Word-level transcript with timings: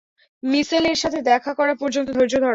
মিশেলের 0.43 0.97
সাথে 0.97 1.19
দেখা 1.21 1.51
করা 1.53 1.73
পর্যন্ত 1.75 2.07
ধৈর্য 2.09 2.33
ধরো। 2.35 2.49